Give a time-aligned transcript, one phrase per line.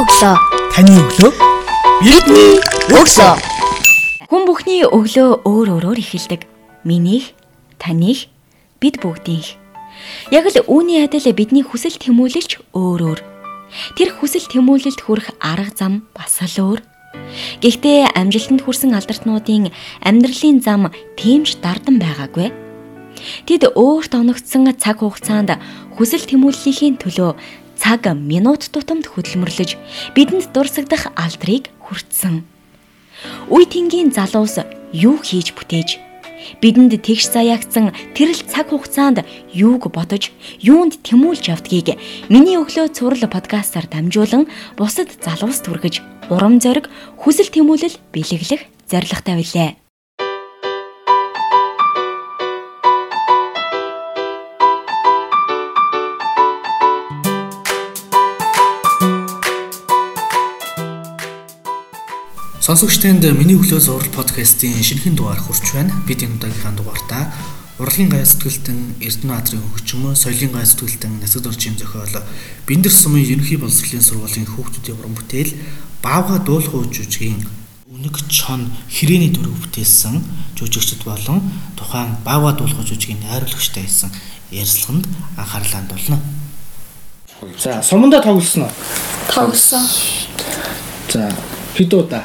[0.00, 0.36] өглөө.
[0.72, 1.32] Таны өглөө
[2.02, 2.56] Бидний
[2.88, 3.32] өглөө.
[4.26, 6.48] Хүн бүхний өглөө өөр өөрөөр эхэлдэг.
[6.88, 7.36] Минийх,
[7.76, 8.26] таних,
[8.80, 9.54] бид бүгдийнх.
[10.32, 13.20] Яг л үүний адил бидний хүсэл тэмүүлэлч өөр өөр.
[13.94, 16.80] Тэр хүсэл тэмүүлэлд хүрэх арга зам бас л өөр.
[17.60, 19.70] Гэхдээ амжилтанд хүрсэн алдартнуудын
[20.00, 20.88] амьдралын зам
[21.20, 22.48] тэмж дардан байгаагүй.
[23.46, 25.60] Тэд өөрт оногдсон цаг хугацаанд
[25.94, 29.74] хүсэл тэмүүллийн төлөө цаг минут тутамд хөдөлмөрлөж
[30.14, 32.46] бидэнд дурсагдах алдрыг хүртсэн.
[33.50, 34.62] Үе тэнгийн залуус
[34.94, 35.98] юу хийж бүтээж
[36.62, 40.30] бидэнд тэгш заяагцсан тэрл цаг хугацаанд юуг бодож
[40.62, 41.98] юунд тэмүүлж явдгийг
[42.30, 44.46] миний өглөө цуврал подкастаар дамжуулан
[44.78, 46.86] бусад залуус түргэж урам зориг
[47.18, 49.81] хүсэл тэмүүлэл бэлэглэх зорилготой билээ.
[62.62, 65.90] Сонсогч танд миний өглөө зураг подкастын шинэхэн дугаар хүрч байна.
[66.06, 67.34] Бид энэ удаагийнхаа дугаартаа
[67.82, 72.22] урлагийн гай сэтгэлтэн Эрдэнэ Адрын хөгжмөө соёлын гай сэтгэлтэн Насад орчим зохиол
[72.70, 75.58] Бэндэр сумын ерөнхий боловсролын сургуулийн хүүхдүүдийн уран бүтээл
[76.06, 77.42] Баавга дуулах жүжигийн
[77.90, 80.22] Үнэг чон хэрээний дүрэг бүтээсэн
[80.54, 81.42] жүжигчд болон
[81.74, 84.14] тухайн Баавга дуулах жүжигийн найруулагчтай хийсэн
[84.54, 86.18] ярилцлаганд анхаарлаа хандуулна.
[87.58, 88.72] За, сумандаа тоглосон уу?
[89.26, 89.82] Тогсон.
[91.10, 91.26] За,
[91.74, 92.22] хэд удаа?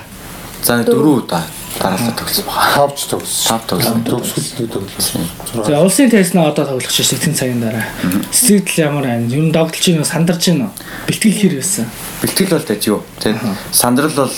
[0.63, 1.44] За дөрөв удаа
[1.80, 2.88] дараалал тогсон баха.
[2.88, 3.33] Тавч төгс.
[3.47, 4.03] Тав тогсон.
[4.03, 5.27] Төгсгөл төгсөн.
[5.53, 7.86] За, улсын тайзнаа одоо тоглох чинь сэтгэн цагийн дараа.
[8.31, 9.27] Сэтгэл ямар байна?
[9.30, 10.69] Юу догтлж чинь сандарч чинь
[11.08, 11.86] бэлтгэл хэр байсан?
[12.22, 13.02] Бэлтгэл бол тач юу.
[13.19, 13.41] Тэгээд
[13.72, 14.33] сандрал бол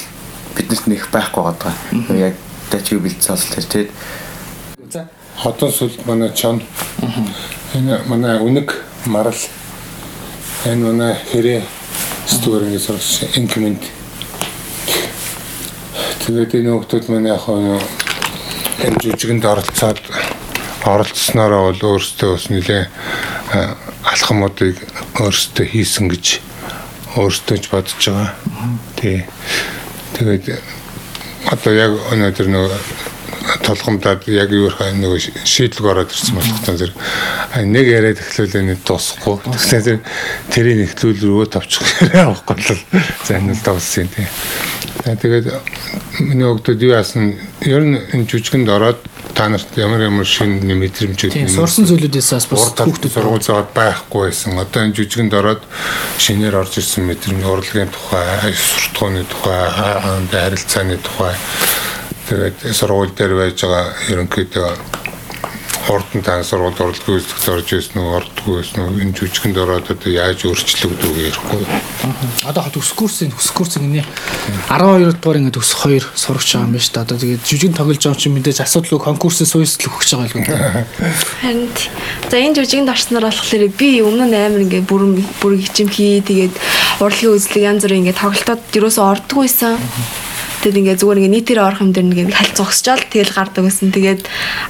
[0.55, 1.73] биднэрт нэх байхгүй байгаа.
[2.17, 2.35] Яг
[2.69, 3.91] тач юу бэлдсэн бол тэр тэгээд
[4.91, 6.61] За, Хотон сүл манай чон.
[7.73, 8.73] Энэ манай үнэг
[9.05, 9.37] марал.
[10.65, 11.63] Энэ манай хэрэг
[12.27, 13.79] стуурын сурч инкремент.
[16.29, 17.73] Тэгээд энэ хүмүүс манай яг нь
[18.85, 19.97] энэ жүжигэнд оролцоод
[20.85, 22.85] оролцснороо бол өөрсдөө бас нэлээ
[24.05, 24.77] алхамуудыг
[25.17, 26.25] өөрсдөө хийсэн гэж
[27.17, 28.29] өөрсдөө ч бодож байгаа.
[28.93, 29.25] Тий.
[30.21, 30.53] Тэгээд
[31.49, 32.77] одоо яг өнөөдөр нөгөө
[33.65, 36.97] толгомдаад яг юу хаа нөгөө шийдлэг ороод ирсэн болохтой зэрэг
[37.65, 39.99] нэг яриад эхлүүлээ нэг дуусахгүй тэгэхээр тэр
[40.53, 42.85] тэрийг эхлүүл рүү тавчих авахгүй
[43.25, 44.29] за энэ л дууссан тийм
[45.15, 45.45] тэгээд
[46.19, 48.99] миний өгдөд юу яасан ер нь энэ жүжигэнд ороод
[49.33, 54.59] та нарт ямар ямар шин мэдрэмжүүд тийм сурсан зүйлүүдээс бас хүүхдүүд сургууль заагаад байхгүй байсан.
[54.59, 55.63] Одоо энэ жүжигэнд ороод
[56.19, 59.63] шинээр орж ирсэн мэдрэмж урлагийн тухай, суртахууны тухай,
[60.27, 61.35] харилцааны тухай
[62.29, 64.67] тэгээд сургууль дээр байж байгаа ерөнхийдөө
[65.89, 70.11] хурдан тань сургууль урлагийн үйлчлэгт орж ирсэн үү, ордгүй байсан үү, энэ жүжигэнд ороод одоо
[70.13, 71.61] яаж өөрчлөгдөв ярихгүй.
[72.45, 74.05] одоо хот өсөх курсын өсөх курсын нэ
[74.69, 77.05] 12 дугаар ингээд өсөх хоёр сурагч байгаа юм байна шүү дээ.
[77.09, 80.45] Одоо тэгээд жүжиг тоглож байгаа чинь мэдээж асуудал конкурсын суйсл өгч байгаа юм.
[81.41, 81.89] Харин т-
[82.29, 86.53] за энэ жүжигэнд орсноор болохоор би өмнө нь амар ингээ бүрэн бүрэг хичимхий тэгээд
[87.01, 89.73] урлагийн үзлэг янз бүрийн ингээ тоглолтод юусоо ордггүйсэн.
[90.59, 93.95] Тэгэд ингээ зүгээр ингээ нийтээр орох юм дээр ингээ халь зогсчоод тэгэл гардаг гэсэн.
[93.95, 94.21] Тэгээд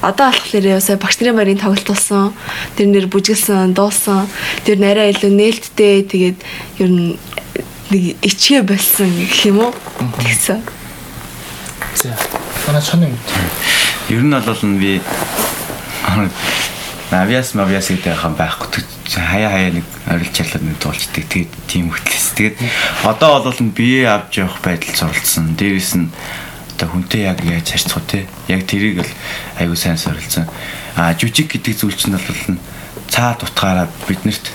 [0.06, 2.34] одоо болохоор ясаа багш нарын барийн тоглолт болсон.
[2.78, 4.30] Тэр нэр бүжгэлсэн, дуусан.
[4.66, 6.38] Тэр нарай илүү нээлттэй тэгээд
[6.84, 7.18] ер нь
[7.90, 9.74] нэг ичгээ болсон гэх юм уу?
[10.22, 10.62] Тэгсэн.
[11.98, 12.14] За.
[12.68, 13.18] Манай чоны юм.
[14.10, 15.02] ер нь бол нь би
[17.12, 22.28] авиас мавиас гэдэг хам байхгүй хаяа хаяа нэг орилчаалаад нэг туулчдаг тэгээд тийм хөтлөс.
[22.36, 22.58] Тэгээд
[23.04, 25.56] одоо бол нь бие авч явах байдал суралцсан.
[25.60, 26.08] Дээрээс нь
[26.80, 28.24] одоо хүнтэй яг яаж харьцах вэ?
[28.48, 29.12] Яг тэрийг л
[29.60, 30.48] аягүй сайн суралцсан.
[30.96, 32.60] А жүжиг гэдэг зүйл чинь бол
[33.12, 34.46] цаа дутгаараа биднэрт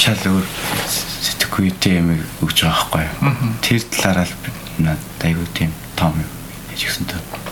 [0.00, 0.46] шал өөр
[1.20, 3.52] сэтгэхгүй тийм юм өгч байгаа байхгүй юу?
[3.60, 4.34] Тэр талаараа л
[4.80, 6.30] надад аягүй тийм том юм
[6.72, 7.45] гэж хэлсэн тоо.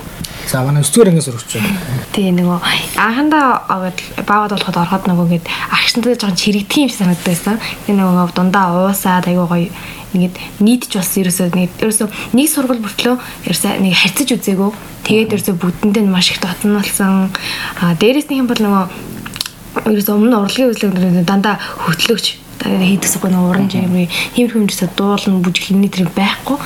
[0.46, 1.78] За манай 9 дугаар ангиас сурагч байна.
[2.12, 2.58] Тэгээ нөгөө
[3.00, 7.56] анхандаа аваад баавад болоход ороход нөгөө гээд агшинтай жоохон чирэгдэх юм шиг санагддаг байсан.
[7.86, 9.72] Тэгээ нөгөө дундаа уусаад айгуу гоё
[10.14, 13.16] ингээд нийтж бас ерөөсөө нэг ерөөсөө нэг сургууль бүртлөө
[13.48, 14.70] ерөөсөө нэг харьцаж үзээгөө.
[15.08, 17.32] Тэгээд ерөөсөө бүгдэндээ маш их дотн болсон.
[17.80, 18.84] А дээрээс нь юм бол нөгөө
[19.90, 26.08] ерөөсөө өмнө урлагийн үзлэг дандаа хөтлөгч хийдэгсэхгүй нэг уран жимри тиймэрхүү юмжсаа дуулна бүжиглэний тэр
[26.10, 26.56] байхгүй.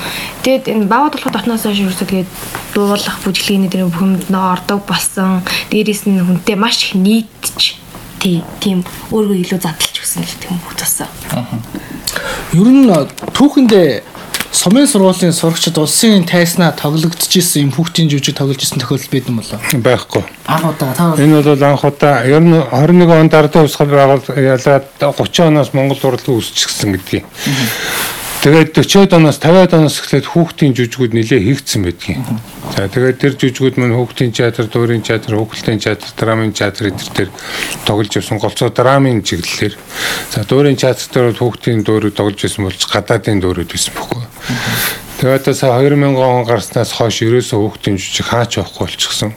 [0.47, 2.31] Тэгээд энэ баваад болоход дотноос хойш ерөөсөө тэгээд
[2.75, 5.43] дуулах бүжиглэний тэр бүхэнд нөө ордог болсон.
[5.75, 7.79] Дээрээс нь хүнтэй маш их нийтж
[8.23, 11.11] тий тийм өөрийгөө илүү задлж өгсөн гэх юм уу тасаа.
[12.55, 12.87] Ер нь
[13.35, 14.18] түүхэндээ
[14.53, 19.59] сумын сургуулийн сурагчид улсын тайснаа тоглогдчихсэн юм хүүхдийн жүжиг тоглож исэн тохиолдол байдаг юм болоо.
[19.85, 20.23] Байхгүй.
[20.47, 24.89] Анх удаа та Энэ бол анх удаа ер нь 21 онд ардын усгал байгуул ялаад
[25.01, 27.25] 30 оноос Монгол урлагийн үсчихсэн гэдгийг.
[28.39, 32.23] Тэгээд 40-од оноос 50-од оноос эхлээд хүүхдийн жүжигүүд нэлээ хийгдсэн байдгийн.
[32.71, 37.31] За тэгээд тэр жүжигүүд мань хүүхдийн театр, дуурийн театр, хүүхдийн театр, драмын театр эдгээр төр
[37.83, 39.75] тоглож явсан голцоо драмын чиглэлээр.
[40.31, 44.23] За дуурийн театр дээр хүүхдийн дуурийг тоглож байсан болж гадаадын дуурайд байсан бохоо.
[45.19, 49.33] Тэгээд одоо 2000 он гарснаас хойш ерөөсөө хүүхдийн жүжиг хаач явахгүй болчихсон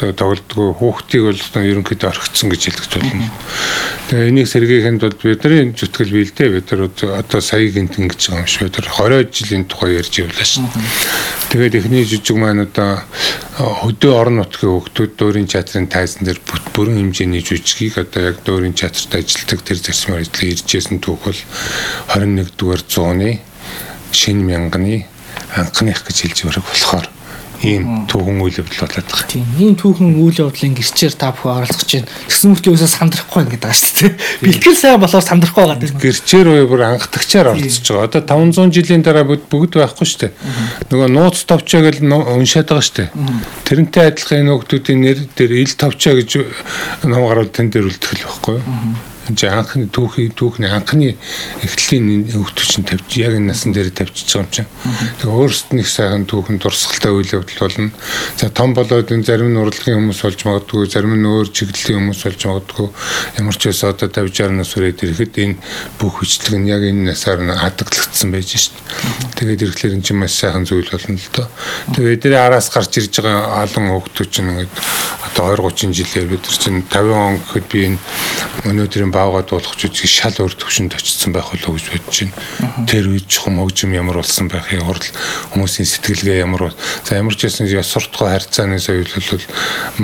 [0.00, 3.28] тоглодгоо хүүхдийг бол ерөнхийдөө орхицсон гэж хэлэх болно.
[4.08, 6.88] Тэгээ энийг сэргийхэнд бол бидний зүтгэл биелдэ бид нар
[7.20, 10.66] одоо сая гинтэн гэж байгаа юм шиг бид 20 жилийн тухай ярьж явлаа шин.
[11.52, 13.04] Тэгээд эхний жижиг маань одоо
[13.60, 16.40] хөдөө орон нутгийн хүүхдүүд дөөрийн театрын тайзан дээр
[16.72, 21.40] бүрэн хэмжээний жүжигийг одоо яг дөөрийн театрт ажилладаг тэр зарчмаар ажиллаж иржсэн түүх бол
[22.16, 23.49] 21 дугаар зууны
[24.12, 25.06] шинэ мянганы
[25.56, 27.06] анхных гэж хэлж бараг болохоор
[27.60, 29.28] ийм түүхэн үйл явдал болоод байгаа.
[29.28, 29.44] Тийм.
[29.60, 32.08] Ийм түүхэн үйл явдлын гэрчээр та бүхэн оролцож байна.
[32.24, 34.12] Тэгсэн мөртлөө өсөө сандрахгүй ингээд байгаа шүү дээ.
[34.40, 36.00] Бэлтгэл сайн болоод сандрахгүй байгаа тийм.
[36.00, 38.08] Гэрчээр уу бүр анхдагчаар оролцож байгаа.
[38.08, 40.32] Одоо 500 жилийн дараа бүгд байхгүй шүү дээ.
[40.88, 43.08] Нөгөө нууц товчоо гэж уншаад байгаа шүү дээ.
[43.68, 46.30] Тэрнтэй адилхан энэ хүмүүсийн нэр дээр ил товчоо гэж
[47.04, 48.64] ном гарвал тэн дээр үлдэх л байхгүй юу?
[49.38, 51.16] Чи анхны түүхий түүхний анхны
[51.62, 54.70] эхлэлийн өвтөч нь тавьж яг энэ насан дээр тавьчихж байгаа юм чинь.
[55.22, 57.90] Тэгээ өөрсдөө нэг сайхан түүхэн дурсгалтай үйл явдал болно.
[58.36, 62.20] За том болоод энэ зарим нь урлагийн хүмүүс болж магадгүй, зарим нь өөр чиглэлийн хүмүүс
[62.26, 62.88] болж магадгүй.
[63.38, 65.56] Ямар ч байсан одоо 50 60 нас хүрээд ирэхэд энэ
[65.98, 68.74] бүх хүчлэг нь яг энэ насаар нь хадгалагдсан байж шít.
[69.40, 71.48] Тэгээд ирэхлээр энэ чинь маш сайхан зүйл болно л доо.
[71.96, 74.74] Тэгээд эдгээр араас гарч ирж байгаа олон хүүхдүүд чинь ингээд
[75.32, 77.98] одоо 20 30 жилээр бид нар чинь 50 он гэхэд би энэ
[78.68, 82.84] өнөөдрийн баавгаа дуулах жүжиг шал өөр төвшөнд очсон байх болов уу гэж бодож байна.
[82.84, 85.08] Тэр үед чухам хөгжим ямар болсон байхыг хурал
[85.56, 89.44] хүмүүсийн сэтгэлгээ ямар за ямар ч байсан яс суртахуй харьцааны соёл бол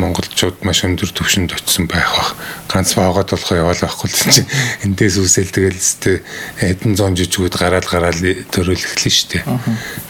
[0.01, 2.33] монголчууд маш өндөр төвшөнд очсон байх бах.
[2.73, 4.49] Ганц баавгаа дуулах яваал байхгүй л чинь
[4.89, 6.25] эндээс үсэл тэгэл өстэй
[6.57, 8.17] хэдэн зуун жүжигүүд гараал гараал
[8.49, 9.45] төрөөлөхлөө шүү дээ.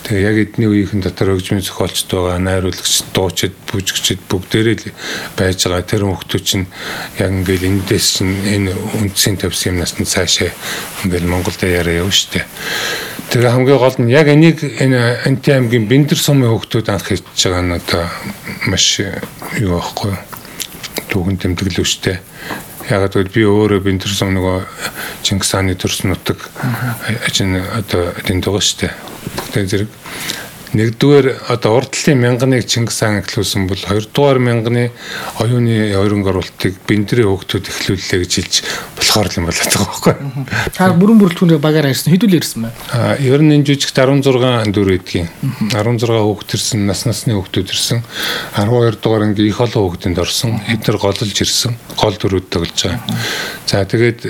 [0.05, 4.95] Тэгээ яг эдний үеийнхэн дотор хөгжмийн зохиолчд байгаа, найруулагч, дуучид, бүжигчид бүгдээрээ л
[5.39, 5.85] байж байгаа.
[5.87, 6.67] Тэр хүмүүс чинь
[7.19, 10.53] яг ингээл эндээс чинь энэ үндсийн тавьсан юмнаас нь цаашаа
[11.05, 12.45] ингээл Монголд яриа явна штэ.
[13.33, 17.63] Тэгээ хамгийн гол нь яг энийг энэ Анти аймгийн Бэндэр сумын хүүхдүүд анх хийж байгаа
[17.65, 18.05] нь одоо
[18.71, 19.03] маш
[19.59, 20.15] юу аахгүй
[21.11, 22.23] түүхэн тэмдэглэв штэ.
[22.87, 24.63] Яг л би өөрөө Бэндэр сум нөгөө
[25.27, 26.39] Чингис хааны төрс нутаг
[27.27, 28.95] ажин одоо тэнд байгаа штэ.
[29.51, 29.91] Тэгээ зэрэг
[30.75, 34.91] Нэгдүгээр одоо урдлын мянганыг Чингис хаан эхлүүлсэн бол хоёрдугаар мянганы
[35.39, 38.55] оюуны ойрон оруулалтыг бэндрийн хөгтөд эхлүүллээ гэж хэлж
[38.99, 40.15] болохоор юм болоод байгаа байхгүй.
[40.75, 42.71] Та бүрэн бүрэлдэхүүнээр багаар ирсэн хэдүүл ирсэн бэ?
[42.91, 45.31] Аа ер нь энэ жүжигт 16 дүр эдгийн.
[45.71, 48.03] 16 хүүхд ирсэн, нас насны хүүхдүүд ирсэн.
[48.59, 50.59] 12 дугаар анги их олон хүүхдэнд орсон.
[50.67, 51.79] Эдгээр голж ирсэн.
[51.95, 53.01] Гол дүрүүд тоглож байгаа.
[53.71, 54.21] За тэгээд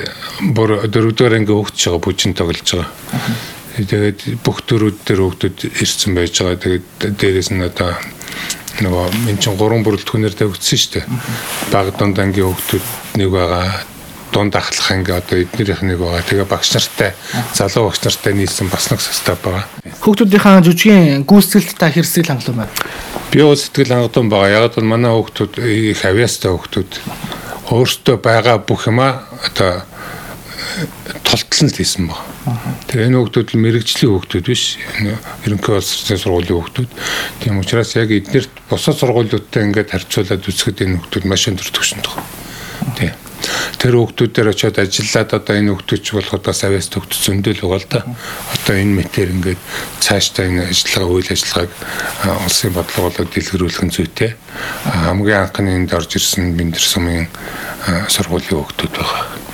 [0.52, 3.55] бүр дөрөвдүгээр анги хүүхд байгаа бүжин тоглож байгаа.
[3.76, 6.56] Тэгээд бүх төрүүд дээр хүүхдүүд ирсэн байж байгаа.
[6.56, 7.92] Тэгээд дээрэс нь одоо
[8.80, 11.04] нөгөө мен чин гурван бүрэлдэхүүнээр тавигдсан шүү дээ.
[11.72, 12.86] Баг дунд ангийн хүүхдүүд
[13.20, 13.84] нэг байгаа
[14.32, 16.24] дунд ахлах анги одоо эднэрийнх нэг байгаа.
[16.24, 17.12] Тэгээ багш нартай
[17.56, 19.64] залуу багш нартай нийлсэн бас нэг состав байгаа.
[20.04, 22.72] Хүүхдүүдийнхээ жүжигийн гүйцэтгэлд та хэрсэл хангалуун байна.
[23.32, 24.56] Би бол сэтгэл хангалуун байгаа.
[24.56, 26.92] Яг бол манай хүүхдүүд их авьяастай хүүхдүүд
[27.72, 29.82] өөртөө байгаа бүх юма одоо
[31.24, 32.20] толтлон л хийсэн баг.
[32.90, 34.78] Тэгээ энэ хүүхдүүд л мэрэгжлийн хүүхдүүд биш.
[35.46, 36.90] Ерөнхий улс орны сургуулийн хүүхдүүд.
[37.40, 42.24] Тийм учраас яг эднэрт бусад сургуулиудтай ингээд харьцуулаад үзэхэд энэ хүүхдүүд маш өндөр түвшинд байгаа.
[42.98, 43.14] Тийм.
[43.78, 48.00] Тэр хүүхдүүдээр очиод ажиллаад одоо энэ хүүхдүүч болоход бас авяас төгт зөндөл байгаа л да.
[48.58, 49.60] Одоо энэ мэтэр ингээд
[50.02, 51.72] цаашдаа энэ ажиллагаа үйл ажиллагааг
[52.42, 54.30] улсын бодлого болоод дэлгэрүүлэх нь зүйтэй.
[54.82, 57.28] Хамгийн анхны энд орж ирсэн Бэндэр сумын
[58.10, 59.45] сургуулийн хүүхдүүд байгаа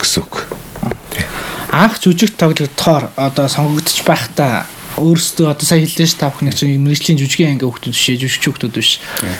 [0.00, 0.46] гэсэн үг.
[1.74, 4.66] Анх жүжиг тоглогдохоор одоо сонгогдож байхдаа
[4.98, 8.74] өөрсдөө одоо сая хэллээ ш та бүхний чинь мэрэгжлийн жүжигийн анги хүүхдүүд биш жүжигч хүүхдүүд
[8.74, 8.90] биш.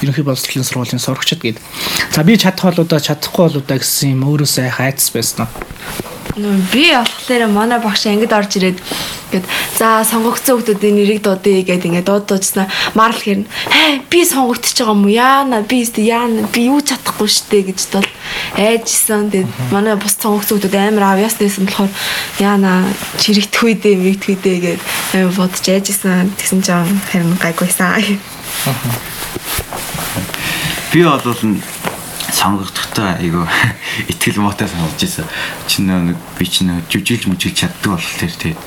[0.02, 1.58] Ерөнхий боловсролын сургуулийн сурагчид гээд.
[2.14, 5.50] За би чадах болоо чадахгүй болоо гэсэн юм өөрөөсөө хайц байсан уу?
[6.72, 8.78] би болохоор манай багш ангид орж ирээд
[9.32, 9.44] гээд
[9.78, 13.50] за сонгогдсон хүмүүсийн нэрийг дуудъя гэд ингээд дуудуулснаа марл хэрнэ.
[13.74, 15.10] Хэ би сонгогдож байгаа юм уу?
[15.10, 18.06] Яана би яана би юу чадахгүй штэ гэж бол
[18.56, 19.30] айжсэн.
[19.30, 21.92] Тэгээд манай бус сонгогдсон хүмүүс амар авьяас дэсэн болохоор
[22.38, 22.88] яана
[23.20, 24.80] чирэгдэхгүй дээ, мэгдэхгүй дээ гэд
[25.18, 26.32] амар бодож айжсэн.
[26.38, 28.18] Тэгсэн чинь харин гайгүйсэн.
[30.92, 31.20] Би бол
[32.32, 33.46] сонгогдохтой айгу
[34.10, 35.26] итгэл муутай сонгож ирсэн.
[35.66, 38.60] Чи нэг би чи нэг жүжиглж мүжиглж чаддаг болохоор тэгээд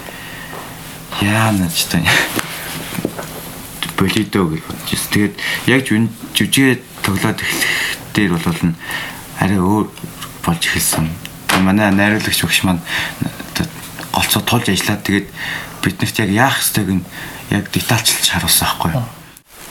[1.22, 2.08] яана ч тань
[3.98, 5.12] болидо гэж бодож ирсэн.
[5.16, 5.34] Тэгээд
[5.72, 7.72] яг жүжигээ тоглоод эхлэх
[8.14, 8.76] дээр бол
[9.42, 9.90] арай өөр
[10.46, 11.10] болж эхэлсэн.
[11.66, 12.82] Манай найруулагч багш маань
[13.58, 13.68] голч
[14.14, 15.28] оролцоо тулж ажиллаад тэгээд
[15.82, 17.04] биднэрт яг яах ёстойг нь
[17.50, 19.21] яг детальчилж харуулсан байхгүй юу.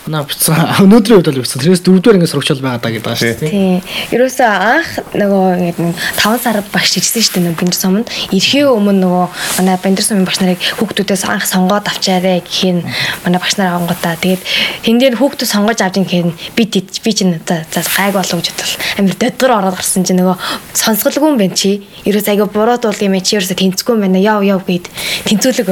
[0.09, 0.57] Наа бицсэн.
[0.85, 1.61] Өнөөдрийн үед бол бицсэн.
[1.61, 3.53] Тэрээс дөрөвдүгээр ингэ сурагчаал байгаа даа гэдэг байгаа шүү дээ.
[3.53, 4.17] Тий.
[4.17, 8.09] Ерөөсөө анх нөгөө ингэ 5 сар багш хийжсэн шүү дээ нөгөө бинж суманд.
[8.33, 9.25] Ирэхийн өмнө нөгөө
[9.61, 12.81] манай бинж сумын багш нарыг хүүхдүүдээс анх сонгоод авчаарэ гэхин
[13.21, 14.17] манай багш нар ангуудаа.
[14.17, 14.41] Тэгээд
[14.81, 19.15] тэн дээр хүүхдүүд сонгож авч ингэхин би би чинь за гайг болов гэж бодвол амир
[19.21, 20.35] додгор ороод гарсан чинь нөгөө
[20.81, 21.85] сонсголгүй юм байна чи.
[22.09, 24.17] Ерөөс айгаа буруу дуулах юм чи ерөөсөө тэнцгүй юм байна.
[24.17, 24.89] Яв яв гэд
[25.29, 25.69] тэнцүүлэг.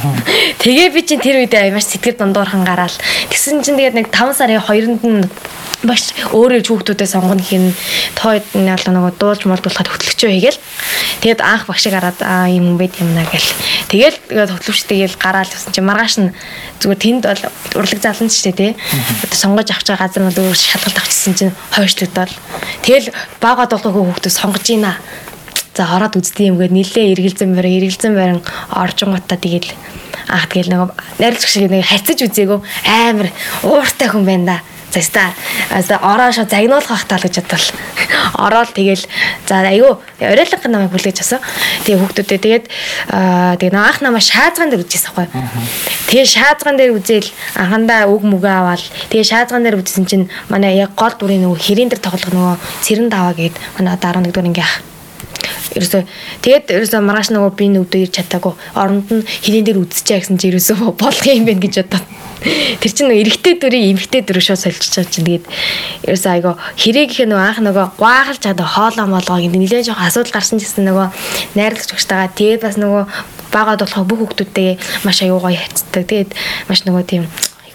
[0.62, 2.92] Тэгээ би чинь тэр үед маш сэтгэл дундуурхан гараал.
[3.30, 5.22] Тэгсэн чинь тэгээд нэг 5 сарын 2-нд нь
[5.82, 7.72] маш өөрөө хүүхдүүдээ сонгоно хин
[8.12, 10.60] тоод бол нөгөө дуулж молдуулахад хөтлөгчөө хийгээл
[11.24, 13.48] тэгээд анх багшиг хараад аа юм байд юм наа гэл.
[13.88, 16.34] Тэгэл тэгээд хөтлөгч тэгэл гараал гэсэн чинь маргааш нь
[16.84, 17.44] зүгээр тэнд бол
[17.80, 18.76] урлаг залан ч тий.
[19.24, 22.32] Одоо сонгож авч байгаа газар нь өөр шалгалт авчихсан чинь хойшлогдоод
[22.84, 23.08] тэгэл
[23.40, 25.00] бага дуулахгүй хүүхдүүд сонгож ийна
[25.74, 28.40] за ороод үзтээ юм гээд нилээ эргэлзэн барин эргэлзэн барин
[28.74, 29.70] оржонгуудаа тэгэл
[30.30, 30.88] аа тэгэл нөгөө
[31.22, 33.28] найрлагч шиг нэг хайцаж үзээгөө амар
[33.62, 34.58] ууртай хүн байна да.
[34.90, 35.30] Заста
[36.02, 37.66] ороошо загнуулах бах тал гэж бодвол.
[38.44, 39.06] Ороод тэгэл
[39.46, 41.38] за айгүй оройлог намайг хүлээж авсан.
[41.86, 42.64] Тэгээ хүүхдүүдээ тэгээд
[43.62, 45.42] тэгээ нэг анх намаа шаазган дээр үзчихсэн байхгүй.
[46.10, 48.82] Тэгээ шаазган дээр үзэл анхандаа үг мүгэ аваад
[49.14, 53.14] тэгээ шаазган дээр үзсэн чинь манай яг гол дүрийн нөгөө хэрийн дээр тоглох нөгөө цэрэн
[53.14, 54.89] даваа гээд манай 11 дугаар ингээ
[55.76, 56.02] ерөөсөө
[56.42, 58.54] тэгээд ерөөсөө маргааш нөгөө би нүдөө ирч чадаагүй.
[58.74, 62.06] Оронд нь хилэн дээр үдчихэ гэсэн чи ерөөсөө болох юм байна гэж бодоод.
[62.40, 65.44] Тэр чинь нөгөө эрэгтэй дүрийг эмэгтэй дүр шууд солилцож байгаа чинь тэгээд
[66.08, 70.56] ерөөсөө айгаа хэрээгийнх нөгөө анх нөгөө гуагалж чадаа хоолоо молгоо гэдэг нэлээд жоох асуудал гарсан
[70.56, 71.06] гэсэн нөгөө
[71.60, 72.32] найрлагч өгчтэйгаа.
[72.32, 73.04] Тэгээд бас нөгөө
[73.52, 76.08] багаад болох бүх хүмүүстэйгээ маш аюу гоё хайцдаг.
[76.08, 76.30] Тэгээд
[76.64, 77.28] маш нөгөө тийм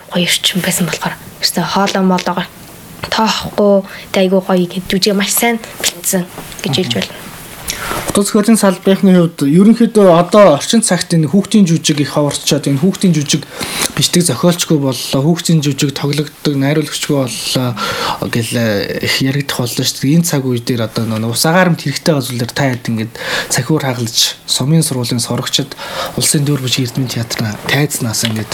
[0.10, 2.46] гоё өрчм байсан болохоор ерөөсөө хоолоо молгоо
[3.14, 3.86] тоохгүй
[4.18, 6.25] айгуу гоё гэж жүжиг маш сайн бэлдсэн
[6.64, 7.25] гэж хэлж байна.
[8.10, 13.12] Утас хөрийн салбарынхны хувьд ерөнхийдөө одоо орчин цагт энэ хүүхдийн жүжиг их ховорчоод энэ хүүхдийн
[13.12, 13.44] жүжиг
[13.96, 17.70] бичдэг зохиолчгүй боллоо хүүхдийн жүжиг тоглогддог найруулагчгүй боллоо
[18.28, 18.54] гэл
[19.00, 20.16] их яригдах болно шүү дээ.
[20.20, 23.14] Энэ цаг үе дээр одоо нэг усаагаармт хэрэгтэй зүйлээр та хэд ингээд
[23.50, 25.80] цахиур хагалж сумын сургуулийн сорогчд
[26.20, 28.52] улсын дөөр бүжиг эрдмийн театрын тайзнаас ингээд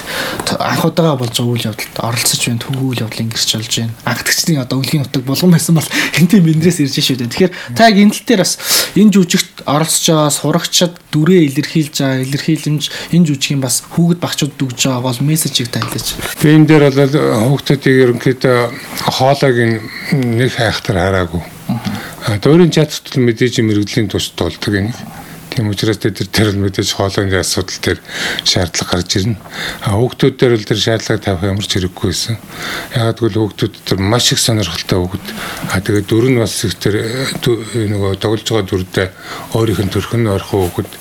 [0.62, 3.94] анх удаага болж байгаа үйл явдалд оролцож байна түүх үйл явдлыг гэрч болж байна.
[4.06, 7.32] Анхдагчдын одоо өвлгийн нутаг болгон байсан бол энтэй бэндрээс ирж шүү дээ.
[7.34, 8.54] Тэгэхээр та яг энэ тал дээр бас
[8.96, 12.84] энэ жүжигт оролцож байгаа сурагчид дүрээ илэрхийлж байгаа илэрхийлэмж
[13.16, 16.20] энэ жүжигийн бас хүүхэд багчууд дүгж байгаа бол мессежийг тайлж.
[16.44, 17.16] Би энэ дээр бол
[17.56, 18.60] хүүхдүүдийг ерөнхийдөө
[19.08, 19.58] хоолойг
[20.12, 21.42] нэг хайхтар хараагүй.
[22.44, 24.92] Дөрийн чатт мэдээж мэрэгжлийн тус тулдаг юм.
[25.52, 28.00] Тийм учраас тэр тэр мэдээж хоолойны асуудал дээр
[28.48, 29.36] шаардлага гарч ирнэ.
[29.84, 32.40] А хүүхдүүд дээр л тэр шаардлага тавих ямар ч хэрэггүй байсан.
[32.96, 35.26] Ягаад гэвэл хүүхдүүд тэр маш их сонирхолтой хүүхд.
[35.76, 37.04] А тэгээд дүр нь бас их тэр
[37.44, 39.08] нөгөө тоглож байгаа дүрдээ
[39.52, 40.92] өөрийнх нь төрхөн орох хүүхд.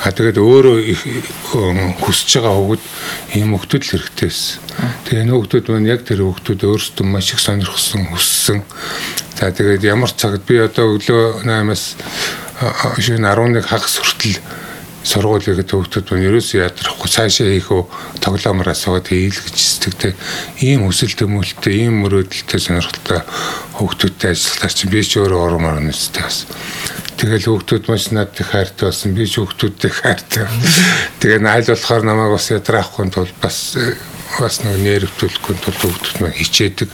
[0.00, 1.00] А тэгээд өөрөө их
[2.00, 2.84] хүсэж байгаа хүүхд
[3.36, 4.56] ийм хүүхдүүд л хэрэгтэй байсан.
[5.04, 8.64] Тэгээ энэ хүүхдүүд маань яг тэр хүүхдүүд өөрсдөө маш их сонирхсон, хүссэн.
[9.40, 11.96] За тэгээд ямар цагт би одоо өглөө 8-аас
[13.00, 14.36] шин 11 хагас хүртэл
[15.00, 17.88] сургуулийг төвхтөд нь ерөөсөө ядрахгүй цаашаа хийх үү
[18.20, 20.12] тоглоомор асуугаад хийл гэж сэтгэдэг
[20.60, 23.24] ийм хүсэл төмөлтөй ийм мөрөөдөлтэй сонирхолтой
[23.80, 26.44] хүүхдүүдтэй ажиллахаар чи би ч өөрөө ормоор нэстэй бас.
[27.16, 30.44] Тэгэл хүүхдүүд маш надад хайртай болсон би ч хүүхдүүдтэй хайртай.
[31.24, 33.56] Тэгээ найл болохоор намайг бас ядраахгүй тул бас
[34.36, 36.92] бас нэг нэрвтүүлэхгүй тул хүүхдүүд маань хичээдэг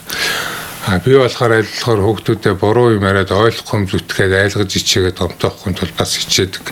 [0.87, 6.15] А би болохоор айлхаар хүүхдүүдэд буруу юм яриад ойлгохгүй зүтгээд айлгаж ичээгээд гомтоохгүй тул бас
[6.15, 6.63] хичээдэг.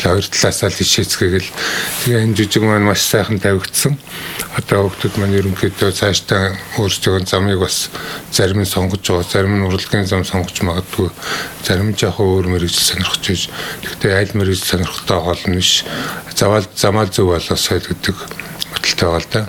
[0.00, 1.52] Хоёр талаасаа л хичээцгээгээл
[2.08, 4.00] тэгээ энэ жижиг маань маш сайхан тавигдсан.
[4.56, 7.92] Одоо хүүхдүүд маань ерөнхийдөө цаашдаа өөрсдөө замыг бас
[8.32, 11.12] зарим нь сонгож байгаа, зарим нь урлагийн зам сонгож магадгүй,
[11.60, 13.52] зарим нь яг өөр мэрэгжил сонирхож байж.
[13.84, 15.84] Гэхдээ аль мэрэгжил сонирхолтой гол нь биш.
[16.32, 18.16] Завал замаал зөв болоосой гэдэг
[18.72, 19.42] баталтай байгаа л да.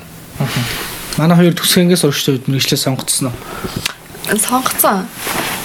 [1.16, 3.99] Манай хоёр төсгөнгээс урагчдад мэрэгчлээ сонгоцсон уу?
[4.38, 5.08] Сонгоцсон.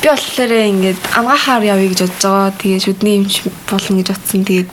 [0.00, 2.52] Би болохоор ингээд амгаахаар явъя гэж бодож байгаа.
[2.56, 4.44] Тэгээ шүдний юмч болно гэж бодсон.
[4.48, 4.70] Тэгээд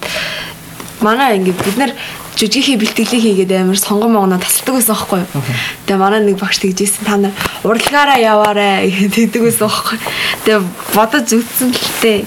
[1.04, 1.92] манай ингээд бид нар
[2.40, 5.44] жүжигийнхээ бэлтгэлийг хийгээд амар сонгон могноо тасалдаг байсан байхгүй юу.
[5.86, 7.34] Тэгээ манай нэг багш тэгжсэн та нар
[7.68, 8.88] урлагаараа яваарэ
[9.20, 9.98] гэдэг байсан байхгүй.
[10.46, 10.62] Тэгээ
[10.96, 12.20] бодож зүтсэн л тээ.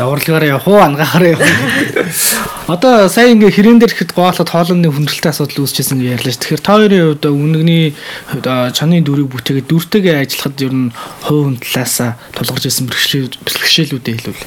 [0.00, 2.72] Яварлагаараа явах уу, ангахаараа явах уу.
[2.72, 6.38] Одоо сая ингээ хэрэн дээр ихэд гоолоход хоолны хүндрэлтэй асуудал үүсчихсэн гэж ярьлаа ш.
[6.40, 7.84] Тэгэхээр та хоёрын хувьд үнэгний
[8.72, 10.88] чаны дүрийг бүтээгээд дүртэйгээ ажиллахад ер нь
[11.26, 14.44] хувь хүн талаас тулгарч ирсэн бэрхшээлүүдээ хэлвэл.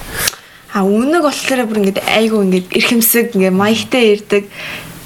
[0.74, 4.50] А үнэг болохоор бүр ингээд айгу ингээд эрхэмсэг ингээд маягтай ирдэг.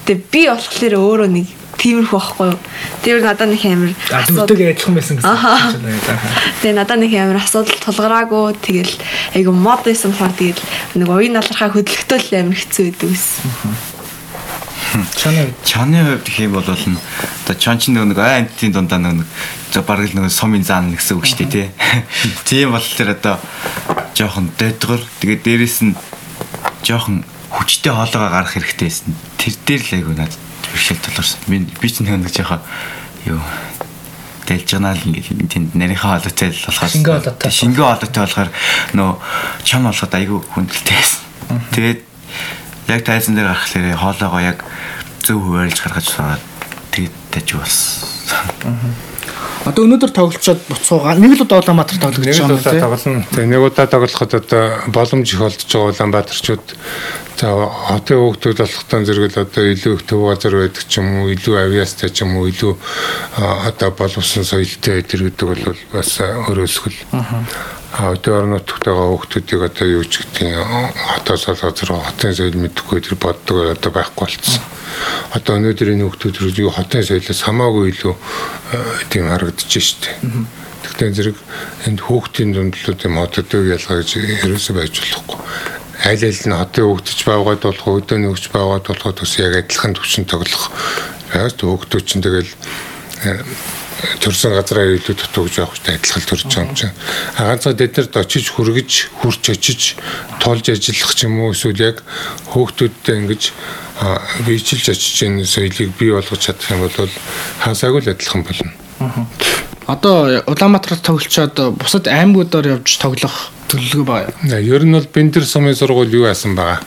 [0.08, 2.60] Тэгээ би болохоор өөрөө нэг тиймэрхүү байхгүй юу.
[3.04, 5.30] Тэр надад нэг амар асуудал- адилхан байсан гэсэн.
[6.64, 8.94] Тэгээ надад нэг амар асуудал тулгараагүй тэгэл
[9.38, 10.64] айгу мод байсан болохоор тэгэл
[10.98, 13.46] нэг уян налархаа хөдөлгөтөл амар хэцүү байдаг гэсэн.
[15.14, 19.28] Чанаа Чаны хувьд гэх юм бол одоо чон ч нэг амтын дундаа нэг
[19.72, 21.68] за бараг л нэг сумын заан гэсэн үг шүү дээ тий.
[22.50, 23.36] Тийм болохоор одоо
[24.18, 25.94] жоохон дэдгэр тэгээд дээрэс нь
[26.82, 27.22] жоохон
[27.54, 29.14] хүчтэй хоолойгоо гарах хэрэгтэй байсан.
[29.38, 30.40] Тэр дээр л айгу надад
[30.74, 31.40] бэрхшээл толорсон.
[31.46, 32.64] Би би ч нэг жоохон
[33.28, 33.42] юу
[34.48, 37.52] дэлж байгаа л ингээд тэнд нарийнхаа хоолойтой л болохоор Шингэн хоолойтой.
[37.52, 38.50] шингэн хоолойтой болохоор
[38.96, 39.12] нөө
[39.68, 41.22] чон болоход айгу хүндэлтэй байсан.
[41.76, 42.00] Тэгээд
[42.88, 44.64] яг тайзан дээр гарахлаарэ хоолоогоо яг
[45.20, 46.44] зөв хуваарлж гаргаж суугаад
[46.96, 49.17] тэгээд таж болсон.
[49.68, 52.82] Одоо өнөөдөр тоглолцоод буцуугаа нэг л удаа Улаанбаатар тоглож Нэг л байгаа юм удаа тий.
[52.82, 53.26] тоглоно.
[53.36, 54.64] Тэгээ нэг удаа тоглоход одоо
[54.96, 56.66] боломж их олдож байгаа Улаанбаатарчууд
[57.38, 61.56] за хотын хүүхдүүд болохтан зэрэгэл одоо илүү их төв газар байдаг ч юм уу, илүү
[61.70, 62.74] авиастай ч юм уу, илүү
[63.38, 66.98] одоо боловсон соёлтой байдаг гэдэг бол бас өрөөсгөл.
[67.14, 67.46] А
[67.96, 73.92] өдөр орнотойгоо хүүхдүүдийг одоо юу ч гэдгийг хотоос газар хотын соёл мэдэхгүй тэр боддог одоо
[73.96, 74.60] байхгүй болцсон.
[75.32, 78.78] Одоо өнөөдөр энэ хүүхдүүд юу хотын соёлоос хамаагүй илүү э,
[79.08, 80.20] тийм харагдаж штеп.
[80.84, 81.38] Тэгтээ зэрэг
[81.88, 84.10] энд хүүхдийн дүндлүүд юм хотод ялгаа гэж
[84.46, 85.40] ерөөсөй байж болохгүй.
[86.06, 90.26] Айл айл нь хотын хүүхдч баавгаад болох, өдөөний хүүхдч баавгаад болох бас яг адилхан төвчин
[90.28, 90.70] тоглох.
[91.34, 92.52] Яг хүүхдүүд чинь тэгэл
[93.26, 93.42] э,
[94.22, 96.96] төрсэн газраа илүү дутуу гэж явах хэрэгтэй адилхан төрж байгаа юм чинь.
[97.38, 99.82] А ганцаа тэднэрд очиж хүргэж, хурч очиж,
[100.42, 102.04] тулж ажиллах ч юм уу эсвэл яг
[102.54, 103.44] хүүхдүүдтэй ингэж
[104.46, 107.10] биежилж очиж энэ соёлыг бий болгож чадах юм бол
[107.66, 108.72] хасаагүй л адилхан болно.
[109.88, 114.34] Одоо Улаанбаатарт тоглолцоод бусад аймагуудаар явж тоглох төлөвлөгөө байна.
[114.44, 116.84] На, Ер нь бол Бэндэр сумын сургууль юу яасан байгаа.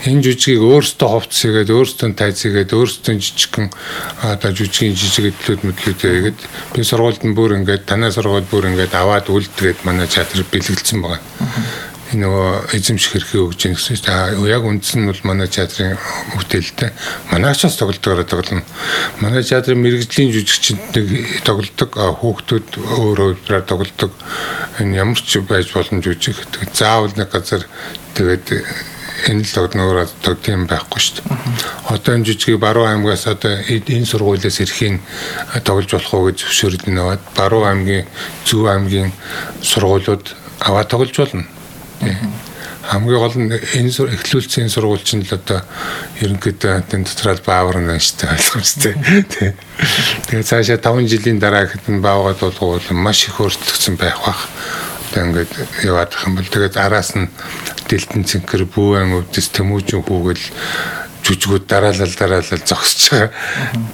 [0.00, 3.68] Энэ жүжигийг өөртөө хувцс хийгээд өөртөө тайз хийгээд өөртөө жижигхэн
[4.32, 6.40] одоо жүжигийн жижиг эдлүүд мэдлүүд хийгээд
[6.72, 11.20] би сургуульд нь бүр ингээд танай сургууль бүр ингээд аваад үлдгээд манай театр бэлгэлсэн байгаа.
[12.10, 12.48] Энэ нөгөө
[12.80, 15.94] эзэмших хэрэг өгж яах гэсэн чинь яг үндс нь бол манай театрын
[16.32, 16.90] бүтээлтэй
[17.30, 18.64] манайч бас тоглолтоор тоглоно.
[19.20, 24.10] Манай театрын мэрэгжлийн жүжигчид нэг тоглолдог хүүхдүүд өөр өөрөөр тоглолдог.
[24.80, 26.02] Энэ ямар ч байж боломж.
[26.02, 27.62] Тэгээд заавал нэг газар
[28.18, 28.48] тэгээд
[29.28, 31.36] энэ л огноор одоо тийм байхгүй шүү дээ.
[31.92, 35.00] Одоо энэ жижиг Баруун аймгаас одоо энэ сургуулиас ирэхин
[35.64, 38.06] тоглож болох уу гэж зөвшөөрөл наваад Баруун аймгийн
[38.46, 39.12] Зөв аймгийн
[39.60, 41.44] сургуулиуд аваа тоглож болно.
[42.90, 45.62] Хамгийн гол нь энэ энэ сургууль чинь л одоо
[46.18, 48.94] ерөнхийдөө энэ дотрал баавар нэ штэ ойлгомжтой.
[50.26, 54.48] Тэгээ цаашаа 5 жилийн дараа гэхэд нь баавгаад болгоо бол маш их өөрчлөгдсөн байх бах.
[55.12, 55.52] Одоо ингээд
[55.86, 57.30] яваад их юм бол тэгээд араас нь
[57.90, 60.44] дэлтэн цэнхэр бүүэн өвдөс тэмүүжин хүүгэл
[61.26, 63.30] жүжигүүд дараалал дараалал зогсож байгаа.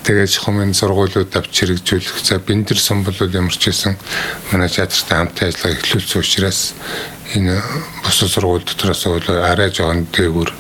[0.05, 2.21] Тэгээд хумын сургуулиуд авч хэрэгжүүлэх.
[2.23, 3.97] За бэндэр сум бол ямар ч байсан
[4.53, 6.61] манай театртай хамтаа ажиллагаа эхлүүлсэн учраас
[7.35, 7.57] энэ
[8.05, 10.51] бусад сургууль дотроос бол арай жоохон дээгүүр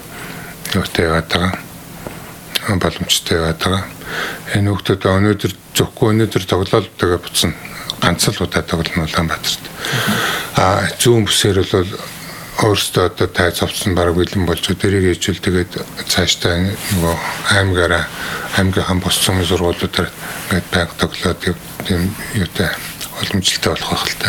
[0.74, 1.52] юутай яваад байгаа.
[2.80, 3.84] боломжтой яваад байгаа.
[4.56, 7.54] Энэ хүүхдүүд өнөөдөр зөвхөн өнөөдөр тоглолт тэгээ буцна.
[8.02, 9.62] Ганц л удаа тоглоно Улаанбаатарт.
[10.58, 11.86] А зүүн бүсээр бол
[12.56, 15.72] өөрөөсөө одоо тай цовцсон баг бэлэн болж тэрийг ээжүүл тэгээд
[16.08, 17.16] цаашдаа нөгөө
[17.52, 18.04] аймгаараа
[18.56, 21.40] аймгийнхан бус цөмийн сургуулиудаар ингээд байг тоглоод
[21.84, 22.72] тийм юутай
[23.12, 24.28] боломжтой болох байх л та.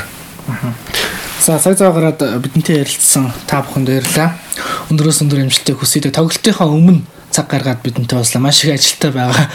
[1.39, 4.35] За цаг зав гараад бидэнтэй ярилцсан та бүхэнд баярлалаа.
[4.91, 6.03] Өндөрөөс өндөр амжилтыг хүсье.
[6.11, 8.41] Тоглолтынхаа өмнө цаг гаргаад бидэнтэй ууслаа.
[8.41, 9.45] Маш их ажилтаа байгаа.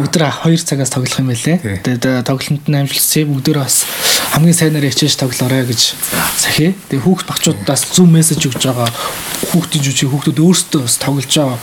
[0.00, 1.84] Өдөр 2 цагаас тоглох юм байлээ.
[1.84, 3.84] Тэгээд тоглолтод нь амжилтсаа бүгдөө бас
[4.32, 5.80] хамгийн сайнаар хичээж тоглоорой гэж
[6.40, 6.72] захи.
[6.88, 8.88] Тэгээд хүүхд багчуудаас зүв мессеж өгж байгаа.
[9.48, 11.58] Хүүхдийн жүжиг хүүхдүүд өөрсдөө бас тоглож байгаа.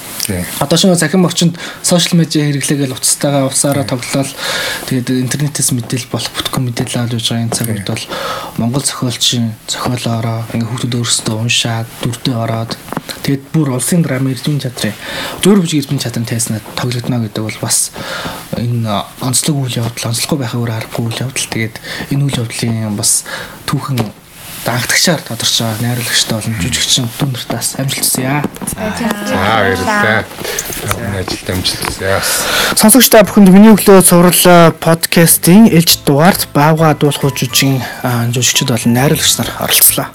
[0.58, 1.54] Одоо шинэ захин багчинд
[1.86, 4.34] сошиал медиа хэрэглээгээл уцтайгаа усаараа тоглолол
[4.90, 8.06] тэгээд интернетээс мэдээлэл болох бүтгэн мэдээлэл авч явж байгаа энэ цаг үед бол
[8.58, 12.74] Монгол зохиолчийн зохиолоороо ингээ хүүхдүүд өөрсдөө уншаад дүрдээ ороод.
[13.22, 14.98] Тэгээд бүр улсын драма эрдмийн театрын
[15.46, 17.94] зөөр бүжиг эрдмийн театрын тайснаа тоглогдно гэдэг бол бас
[18.58, 18.90] энэ
[19.22, 21.50] онцлог үйл явдал онцлохгүй байхаа өөр аргагүй үйл явдал.
[21.54, 21.76] Тэгээд
[22.14, 23.26] энэ үйл явдлын бас
[23.70, 24.25] түүхэн
[24.66, 28.42] дагтагчаар тодорч байгаа найруулагчтай болон жүжигчин дүндэртаас амжилт хүсье.
[29.30, 30.26] За баярлалаа.
[30.98, 32.20] Өмнө ажилд амжилт хүсье.
[32.74, 37.78] Сонсогч та бүхэнд миний өглөө цуврал подкастын ээлж дугаард баавга дуулах жүжигчин
[38.34, 40.10] жүжигчд болон найруулагч нар оролцлоо.